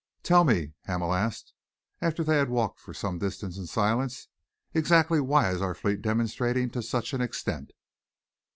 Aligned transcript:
"Tell 0.23 0.43
me," 0.43 0.73
Hamel 0.85 1.13
asked, 1.13 1.53
after 2.01 2.23
they 2.23 2.37
had 2.39 2.49
walked 2.49 2.79
for 2.79 2.91
some 2.91 3.19
distance 3.19 3.59
in 3.59 3.67
silence, 3.67 4.29
"exactly 4.73 5.21
why 5.21 5.51
is 5.51 5.61
our 5.61 5.75
fleet 5.75 6.01
demonstrating 6.01 6.71
to 6.71 6.81
such 6.81 7.13
an 7.13 7.21
extent?" 7.21 7.69